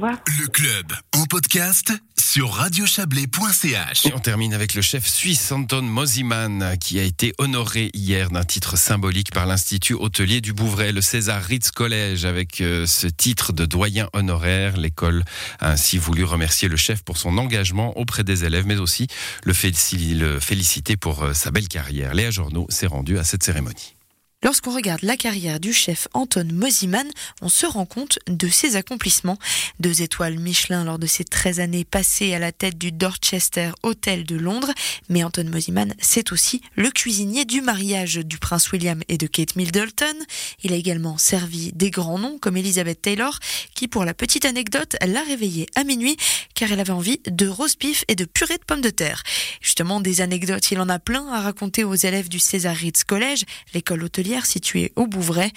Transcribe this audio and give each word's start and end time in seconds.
Le 0.00 0.46
club 0.46 0.92
en 1.12 1.24
podcast 1.24 1.92
sur 2.16 2.52
radiochablais.ch. 2.52 4.06
Et 4.06 4.14
on 4.14 4.20
termine 4.20 4.54
avec 4.54 4.74
le 4.74 4.82
chef 4.82 5.04
suisse 5.04 5.50
Anton 5.50 5.82
Mosiman 5.82 6.76
qui 6.78 7.00
a 7.00 7.02
été 7.02 7.34
honoré 7.38 7.90
hier 7.94 8.30
d'un 8.30 8.44
titre 8.44 8.78
symbolique 8.78 9.32
par 9.32 9.46
l'Institut 9.46 9.94
hôtelier 9.94 10.40
du 10.40 10.52
Bouvray, 10.52 10.92
le 10.92 11.00
César 11.00 11.42
Ritz 11.42 11.72
Collège, 11.72 12.24
avec 12.26 12.60
euh, 12.60 12.86
ce 12.86 13.08
titre 13.08 13.52
de 13.52 13.64
doyen 13.64 14.08
honoraire. 14.12 14.76
L'école 14.76 15.24
a 15.58 15.72
ainsi 15.72 15.98
voulu 15.98 16.22
remercier 16.22 16.68
le 16.68 16.76
chef 16.76 17.02
pour 17.02 17.16
son 17.16 17.36
engagement 17.36 17.98
auprès 17.98 18.22
des 18.22 18.44
élèves, 18.44 18.66
mais 18.66 18.76
aussi 18.76 19.08
le, 19.42 19.52
féliciter 19.52 20.96
pour 20.96 21.24
euh, 21.24 21.32
sa 21.32 21.50
belle 21.50 21.66
carrière. 21.66 22.14
Léa 22.14 22.30
Journaux 22.30 22.66
s'est 22.68 22.86
rendue 22.86 23.18
à 23.18 23.24
cette 23.24 23.42
cérémonie. 23.42 23.97
Lorsqu'on 24.44 24.72
regarde 24.72 25.02
la 25.02 25.16
carrière 25.16 25.58
du 25.58 25.72
chef 25.72 26.06
Anton 26.14 26.46
Mosiman, 26.52 27.08
on 27.42 27.48
se 27.48 27.66
rend 27.66 27.86
compte 27.86 28.20
de 28.28 28.46
ses 28.46 28.76
accomplissements. 28.76 29.36
Deux 29.80 30.00
étoiles 30.00 30.38
Michelin 30.38 30.84
lors 30.84 31.00
de 31.00 31.08
ses 31.08 31.24
13 31.24 31.58
années 31.58 31.84
passées 31.84 32.34
à 32.34 32.38
la 32.38 32.52
tête 32.52 32.78
du 32.78 32.92
Dorchester 32.92 33.72
Hotel 33.82 34.22
de 34.22 34.36
Londres. 34.36 34.70
Mais 35.08 35.24
Anton 35.24 35.50
Mosiman, 35.50 35.92
c'est 35.98 36.30
aussi 36.30 36.62
le 36.76 36.92
cuisinier 36.92 37.46
du 37.46 37.62
mariage 37.62 38.14
du 38.14 38.38
prince 38.38 38.70
William 38.70 39.02
et 39.08 39.18
de 39.18 39.26
Kate 39.26 39.56
Middleton. 39.56 40.14
Il 40.62 40.72
a 40.72 40.76
également 40.76 41.18
servi 41.18 41.72
des 41.72 41.90
grands 41.90 42.20
noms 42.20 42.38
comme 42.38 42.56
Elizabeth 42.56 43.02
Taylor, 43.02 43.40
qui 43.74 43.88
pour 43.88 44.04
la 44.04 44.14
petite 44.14 44.44
anecdote 44.44 44.94
l'a 45.04 45.24
réveillée 45.24 45.66
à 45.74 45.82
minuit 45.82 46.16
car 46.54 46.70
elle 46.70 46.80
avait 46.80 46.92
envie 46.92 47.20
de 47.26 47.48
roast 47.48 47.80
beef 47.80 48.04
et 48.06 48.14
de 48.14 48.24
purée 48.24 48.58
de 48.58 48.64
pommes 48.64 48.82
de 48.82 48.90
terre. 48.90 49.24
Justement, 49.60 50.00
des 50.00 50.20
anecdotes, 50.20 50.70
il 50.70 50.80
en 50.80 50.88
a 50.88 51.00
plein 51.00 51.26
à 51.32 51.40
raconter 51.40 51.82
aux 51.82 51.94
élèves 51.94 52.28
du 52.28 52.38
César 52.38 52.76
Ritz 52.76 53.02
College, 53.02 53.42
l'école 53.74 54.04
hôtelière 54.04 54.27
située 54.46 54.92
au 54.96 55.06
Bouvray. 55.06 55.50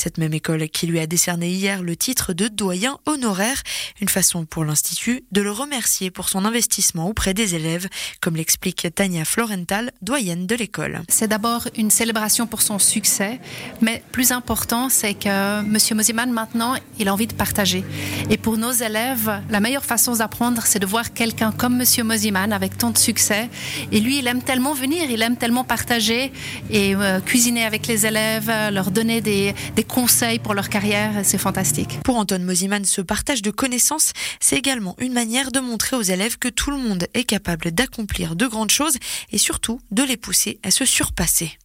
Cette 0.00 0.18
même 0.18 0.32
école 0.32 0.68
qui 0.68 0.86
lui 0.86 1.00
a 1.00 1.06
décerné 1.08 1.50
hier 1.50 1.82
le 1.82 1.96
titre 1.96 2.32
de 2.32 2.46
doyen 2.46 2.98
honoraire, 3.04 3.62
une 4.00 4.08
façon 4.08 4.44
pour 4.44 4.64
l'Institut 4.64 5.24
de 5.32 5.40
le 5.40 5.50
remercier 5.50 6.12
pour 6.12 6.28
son 6.28 6.44
investissement 6.44 7.08
auprès 7.08 7.34
des 7.34 7.56
élèves, 7.56 7.88
comme 8.20 8.36
l'explique 8.36 8.86
Tania 8.94 9.24
Florental, 9.24 9.90
doyenne 10.00 10.46
de 10.46 10.54
l'école. 10.54 11.02
C'est 11.08 11.26
d'abord 11.26 11.66
une 11.76 11.90
célébration 11.90 12.46
pour 12.46 12.62
son 12.62 12.78
succès, 12.78 13.40
mais 13.80 14.02
plus 14.12 14.30
important, 14.30 14.88
c'est 14.88 15.14
que 15.14 15.60
M. 15.60 15.76
Mosiman, 15.96 16.30
maintenant, 16.30 16.76
il 17.00 17.08
a 17.08 17.12
envie 17.12 17.26
de 17.26 17.34
partager. 17.34 17.82
Et 18.30 18.36
pour 18.36 18.56
nos 18.56 18.72
élèves, 18.72 19.42
la 19.50 19.58
meilleure 19.58 19.84
façon 19.84 20.14
d'apprendre, 20.14 20.62
c'est 20.64 20.78
de 20.78 20.86
voir 20.86 21.12
quelqu'un 21.12 21.50
comme 21.50 21.80
M. 21.80 22.06
Mosiman 22.06 22.52
avec 22.52 22.78
tant 22.78 22.90
de 22.90 22.98
succès. 22.98 23.50
Et 23.90 23.98
lui, 23.98 24.20
il 24.20 24.28
aime 24.28 24.42
tellement 24.42 24.74
venir, 24.74 25.10
il 25.10 25.22
aime 25.22 25.36
tellement 25.36 25.64
partager 25.64 26.32
et 26.70 26.94
euh, 26.94 27.18
cuisiner 27.20 27.64
avec 27.64 27.88
les 27.88 28.06
élèves, 28.06 28.48
leur 28.70 28.92
donner 28.92 29.20
des, 29.20 29.54
des 29.74 29.84
conseils 29.88 30.38
pour 30.38 30.54
leur 30.54 30.68
carrière, 30.68 31.12
c'est 31.24 31.38
fantastique. 31.38 31.98
Pour 32.04 32.16
Anton 32.16 32.38
Mosiman, 32.38 32.84
ce 32.84 33.00
partage 33.00 33.42
de 33.42 33.50
connaissances, 33.50 34.12
c'est 34.38 34.56
également 34.56 34.94
une 34.98 35.12
manière 35.12 35.50
de 35.50 35.58
montrer 35.58 35.96
aux 35.96 36.02
élèves 36.02 36.38
que 36.38 36.48
tout 36.48 36.70
le 36.70 36.76
monde 36.76 37.06
est 37.14 37.24
capable 37.24 37.72
d'accomplir 37.72 38.36
de 38.36 38.46
grandes 38.46 38.70
choses 38.70 38.96
et 39.32 39.38
surtout 39.38 39.80
de 39.90 40.02
les 40.02 40.16
pousser 40.16 40.60
à 40.62 40.70
se 40.70 40.84
surpasser. 40.84 41.58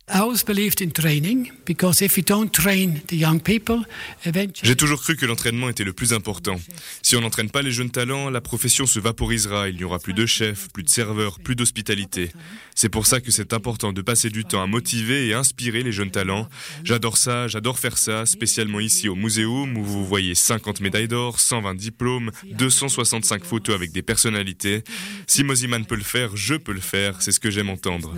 J'ai 4.62 4.76
toujours 4.76 5.02
cru 5.02 5.16
que 5.16 5.26
l'entraînement 5.26 5.70
était 5.70 5.86
le 5.86 5.94
plus 5.94 6.12
important. 6.12 6.60
Si 7.02 7.16
on 7.16 7.22
n'entraîne 7.22 7.50
pas 7.50 7.62
les 7.62 7.72
jeunes 7.72 7.90
talents, 7.90 8.30
la 8.30 8.42
profession 8.42 8.86
se 8.86 9.00
vaporisera, 9.00 9.70
il 9.70 9.78
n'y 9.78 9.86
aura 9.86 10.00
plus 10.00 10.14
de 10.14 10.26
chefs, 10.26 10.68
plus 10.74 10.84
de 10.84 10.90
serveurs, 10.90 11.40
plus 11.40 11.56
d'hospitalité. 11.56 12.32
C'est 12.76 12.90
pour 12.90 13.06
ça 13.06 13.22
que 13.22 13.32
c'est 13.32 13.54
important 13.54 13.94
de 13.94 14.02
passer 14.02 14.30
du 14.30 14.44
temps 14.44 14.62
à 14.62 14.68
motiver 14.68 15.28
et 15.30 15.34
inspirer 15.34 15.84
les 15.84 15.94
jeunes 15.94 16.12
talents. 16.12 16.50
J'adore 16.84 17.18
ça, 17.18 17.48
j'adore 17.48 17.80
faire 17.80 17.98
ça, 17.98 18.26
spécialement 18.26 18.82
ici 18.82 19.08
au 19.08 19.16
Muséum 19.16 19.78
où 19.78 19.86
vous 19.86 20.06
voyez 20.06 20.36
50 20.36 20.82
médailles 20.82 21.08
d'or, 21.08 21.40
120 21.40 21.76
diplômes, 21.76 22.32
265 22.52 23.46
photos 23.46 23.74
avec 23.74 23.94
des 23.94 24.02
personnalités. 24.02 24.84
Si 25.28 25.44
Mosiman 25.44 25.86
peut 25.86 25.96
le 25.96 26.04
faire, 26.04 26.36
je 26.36 26.56
peux 26.56 26.74
le 26.74 26.82
faire, 26.82 27.22
c'est 27.22 27.32
ce 27.32 27.40
que 27.40 27.50
j'aime 27.50 27.70
entendre. 27.70 28.14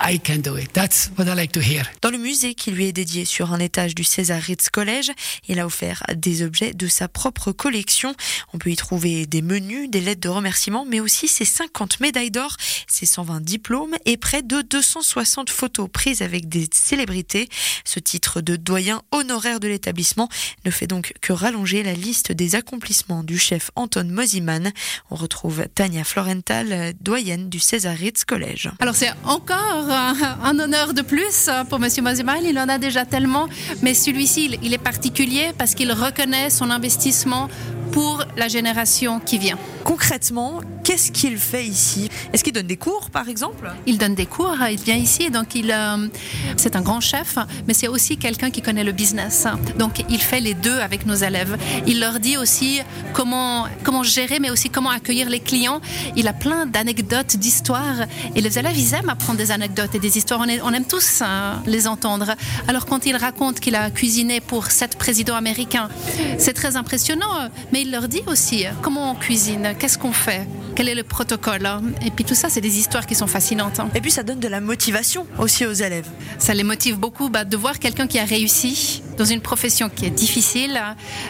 I 0.00 0.20
can 0.20 0.38
do 0.38 0.56
it. 0.56 0.72
That's 0.72 1.10
what 1.18 1.24
I 1.26 1.34
like 1.34 1.52
to 1.52 1.60
hear. 1.60 1.84
Dans 2.02 2.10
le 2.10 2.18
musée 2.18 2.54
qui 2.54 2.70
lui 2.70 2.86
est 2.86 2.92
dédié 2.92 3.24
sur 3.24 3.52
un 3.52 3.58
étage 3.58 3.94
du 3.94 4.04
César 4.04 4.40
Ritz 4.40 4.68
College, 4.68 5.10
il 5.48 5.58
a 5.60 5.66
offert 5.66 6.02
des 6.14 6.42
objets 6.42 6.72
de 6.72 6.86
sa 6.86 7.08
propre 7.08 7.52
collection. 7.52 8.14
On 8.52 8.58
peut 8.58 8.70
y 8.70 8.76
trouver 8.76 9.26
des 9.26 9.42
menus, 9.42 9.90
des 9.90 10.00
lettres 10.00 10.20
de 10.20 10.28
remerciement, 10.28 10.84
mais 10.88 11.00
aussi 11.00 11.28
ses 11.28 11.44
50 11.44 12.00
médailles 12.00 12.30
d'or, 12.30 12.56
ses 12.86 13.06
120 13.06 13.40
diplômes 13.40 13.94
et 14.04 14.16
près 14.16 14.42
de 14.42 14.62
260 14.62 15.50
photos 15.50 15.88
prises 15.90 16.22
avec 16.22 16.48
des 16.48 16.68
célébrités. 16.72 17.48
Ce 17.84 17.98
titre 17.98 18.40
de 18.40 18.56
doyen 18.56 19.02
honoraire 19.12 19.60
de 19.60 19.68
l'établissement 19.68 20.28
ne 20.64 20.70
fait 20.70 20.86
donc 20.86 21.12
que 21.20 21.32
rallonger 21.32 21.82
la 21.82 21.94
liste 21.94 22.32
des 22.32 22.54
accomplissements 22.54 23.22
du 23.22 23.38
chef 23.38 23.70
Anton 23.76 24.08
Mosiman. 24.10 24.72
On 25.10 25.16
retrouve 25.16 25.66
Tania 25.74 26.04
Florental, 26.04 26.94
doyenne 27.00 27.48
du 27.48 27.60
César 27.60 27.96
Ritz 27.96 28.24
College. 28.24 28.70
Alors 28.80 28.94
c'est 28.94 29.12
encore 29.24 29.83
un, 29.90 30.58
honneur 30.58 30.94
de 30.94 31.02
plus 31.02 31.48
pour 31.68 31.82
M. 31.82 31.88
Mozimal. 32.02 32.44
Il 32.44 32.58
en 32.58 32.68
a 32.68 32.78
déjà 32.78 33.04
tellement, 33.04 33.48
mais 33.82 33.94
celui-ci, 33.94 34.58
il 34.62 34.72
est 34.72 34.78
particulier 34.78 35.52
parce 35.56 35.74
qu'il 35.74 35.92
reconnaît 35.92 36.50
son 36.50 36.70
investissement 36.70 37.48
pour 37.94 38.24
la 38.36 38.48
génération 38.48 39.20
qui 39.20 39.38
vient. 39.38 39.56
Concrètement, 39.84 40.60
qu'est-ce 40.82 41.12
qu'il 41.12 41.38
fait 41.38 41.64
ici? 41.64 42.08
Est-ce 42.32 42.42
qu'il 42.42 42.52
donne 42.52 42.66
des 42.66 42.76
cours, 42.76 43.10
par 43.10 43.28
exemple? 43.28 43.70
Il 43.86 43.98
donne 43.98 44.16
des 44.16 44.26
cours, 44.26 44.56
il 44.68 44.80
vient 44.80 44.96
ici, 44.96 45.30
donc 45.30 45.54
il, 45.54 45.70
euh, 45.70 46.08
c'est 46.56 46.74
un 46.74 46.80
grand 46.80 47.00
chef, 47.00 47.38
mais 47.68 47.74
c'est 47.74 47.86
aussi 47.86 48.16
quelqu'un 48.16 48.50
qui 48.50 48.62
connaît 48.62 48.82
le 48.82 48.90
business. 48.90 49.46
Donc 49.78 50.04
il 50.08 50.20
fait 50.20 50.40
les 50.40 50.54
deux 50.54 50.78
avec 50.78 51.06
nos 51.06 51.14
élèves. 51.14 51.56
Il 51.86 52.00
leur 52.00 52.18
dit 52.18 52.36
aussi 52.36 52.80
comment, 53.12 53.66
comment 53.84 54.02
gérer, 54.02 54.40
mais 54.40 54.50
aussi 54.50 54.70
comment 54.70 54.90
accueillir 54.90 55.30
les 55.30 55.40
clients. 55.40 55.80
Il 56.16 56.26
a 56.26 56.32
plein 56.32 56.66
d'anecdotes, 56.66 57.36
d'histoires, 57.36 58.00
et 58.34 58.40
les 58.40 58.58
élèves, 58.58 58.76
ils 58.76 58.94
aiment 58.94 59.10
apprendre 59.10 59.38
des 59.38 59.52
anecdotes 59.52 59.94
et 59.94 60.00
des 60.00 60.18
histoires. 60.18 60.40
On, 60.40 60.72
aime 60.72 60.86
tous 60.86 61.22
hein, 61.22 61.62
les 61.66 61.86
entendre. 61.86 62.34
Alors 62.66 62.86
quand 62.86 63.06
il 63.06 63.16
raconte 63.16 63.60
qu'il 63.60 63.76
a 63.76 63.90
cuisiné 63.90 64.40
pour 64.40 64.72
sept 64.72 64.96
présidents 64.96 65.36
américains, 65.36 65.88
c'est 66.38 66.54
très 66.54 66.74
impressionnant, 66.74 67.50
mais 67.72 67.83
il 67.84 67.90
leur 67.90 68.08
dit 68.08 68.22
aussi 68.26 68.64
comment 68.80 69.10
on 69.10 69.14
cuisine, 69.14 69.74
qu'est-ce 69.78 69.98
qu'on 69.98 70.12
fait, 70.12 70.48
quel 70.74 70.88
est 70.88 70.94
le 70.94 71.02
protocole. 71.02 71.66
Hein. 71.66 71.82
Et 72.04 72.10
puis 72.10 72.24
tout 72.24 72.34
ça, 72.34 72.48
c'est 72.48 72.62
des 72.62 72.78
histoires 72.78 73.06
qui 73.06 73.14
sont 73.14 73.26
fascinantes. 73.26 73.78
Hein. 73.78 73.90
Et 73.94 74.00
puis 74.00 74.10
ça 74.10 74.22
donne 74.22 74.40
de 74.40 74.48
la 74.48 74.60
motivation 74.60 75.26
aussi 75.38 75.66
aux 75.66 75.72
élèves. 75.72 76.08
Ça 76.38 76.54
les 76.54 76.62
motive 76.62 76.98
beaucoup 76.98 77.28
bah, 77.28 77.44
de 77.44 77.56
voir 77.56 77.78
quelqu'un 77.78 78.06
qui 78.06 78.18
a 78.18 78.24
réussi 78.24 79.02
dans 79.18 79.26
une 79.26 79.42
profession 79.42 79.90
qui 79.90 80.06
est 80.06 80.10
difficile, 80.10 80.80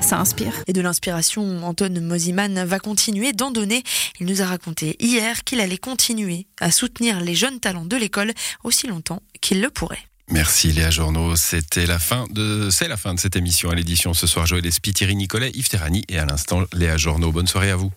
ça 0.00 0.18
inspire. 0.18 0.52
Et 0.68 0.72
de 0.72 0.80
l'inspiration, 0.80 1.64
Anton 1.64 1.92
Mosiman 2.00 2.64
va 2.64 2.78
continuer 2.78 3.32
d'en 3.32 3.50
donner. 3.50 3.82
Il 4.20 4.26
nous 4.26 4.40
a 4.40 4.46
raconté 4.46 4.96
hier 5.00 5.42
qu'il 5.42 5.60
allait 5.60 5.76
continuer 5.76 6.46
à 6.60 6.70
soutenir 6.70 7.20
les 7.20 7.34
jeunes 7.34 7.58
talents 7.58 7.84
de 7.84 7.96
l'école 7.96 8.32
aussi 8.62 8.86
longtemps 8.86 9.22
qu'il 9.40 9.60
le 9.60 9.70
pourrait. 9.70 10.04
Merci 10.30 10.72
Léa 10.72 10.90
Journaux. 10.90 11.36
C'était 11.36 11.86
la 11.86 11.98
fin 11.98 12.26
de, 12.30 12.70
c'est 12.70 12.88
la 12.88 12.96
fin 12.96 13.14
de 13.14 13.20
cette 13.20 13.36
émission 13.36 13.70
à 13.70 13.74
l'édition 13.74 14.14
ce 14.14 14.26
soir. 14.26 14.46
Joël 14.46 14.64
Espy, 14.66 14.92
Thierry 14.92 15.16
Nicolet, 15.16 15.50
Yves 15.54 15.68
Terrani 15.68 16.04
et 16.08 16.18
à 16.18 16.24
l'instant 16.24 16.62
Léa 16.72 16.96
Journaux. 16.96 17.30
Bonne 17.30 17.46
soirée 17.46 17.70
à 17.70 17.76
vous. 17.76 17.92